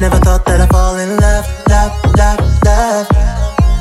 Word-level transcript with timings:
Never 0.00 0.18
thought 0.18 0.44
that 0.44 0.60
I'd 0.60 0.70
fall 0.70 0.96
in 0.96 1.16
love, 1.16 1.44
love, 1.68 1.90
love, 2.16 2.38
love. 2.64 3.08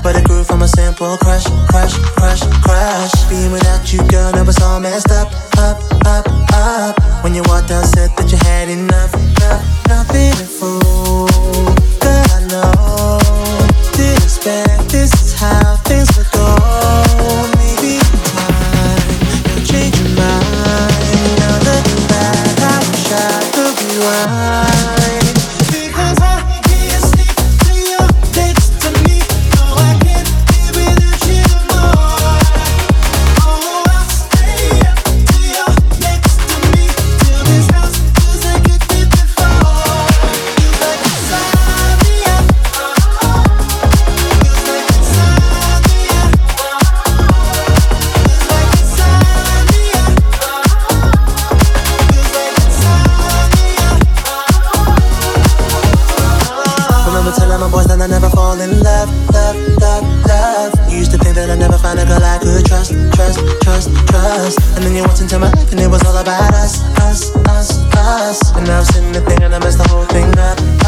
But 0.01 0.15
it 0.15 0.23
grew 0.25 0.43
from 0.43 0.63
a 0.63 0.67
simple 0.67 1.15
crush, 1.17 1.45
crush, 1.69 1.93
crush, 2.17 2.41
crush. 2.65 3.13
Being 3.29 3.51
without 3.51 3.93
you, 3.93 4.01
girl, 4.07 4.31
never 4.31 4.51
all 4.63 4.79
messed 4.79 5.11
up, 5.11 5.31
up, 5.57 5.77
up, 6.07 6.25
up. 6.53 7.23
When 7.23 7.35
you 7.35 7.43
walked 7.45 7.69
out, 7.69 7.85
said 7.85 8.09
that 8.17 8.31
you 8.31 8.37
had 8.49 8.67
enough, 8.67 9.13
enough, 9.13 9.87
nothing 9.87 10.31
to 10.31 10.45
fool. 10.45 11.86
Never 58.21 58.35
fall 58.35 58.59
in 58.59 58.81
love, 58.81 59.09
love, 59.29 59.55
love, 59.77 60.03
love. 60.25 60.73
You 60.89 60.97
used 60.97 61.11
to 61.11 61.19
think 61.19 61.35
that 61.35 61.51
I'd 61.51 61.59
never 61.59 61.77
find 61.77 61.99
a 61.99 62.05
girl 62.05 62.17
I 62.17 62.39
could 62.41 62.65
trust, 62.65 62.97
trust, 63.13 63.37
trust, 63.61 63.93
trust. 64.09 64.57
And 64.73 64.81
then 64.81 64.95
you 64.95 65.03
walked 65.03 65.21
into 65.21 65.37
my 65.37 65.53
life 65.53 65.69
and 65.69 65.79
it 65.79 65.85
was 65.85 66.01
all 66.01 66.17
about 66.17 66.49
us, 66.57 66.81
us, 66.97 67.29
us, 67.45 67.77
us. 67.93 68.39
And 68.57 68.65
now 68.65 68.79
I'm 68.79 68.85
sitting 68.85 69.11
there 69.11 69.21
thinking 69.21 69.53
I 69.53 69.59
messed 69.59 69.77
the 69.77 69.87
whole 69.93 70.05
thing 70.09 70.33
up, 70.33 70.57
up, 70.81 70.86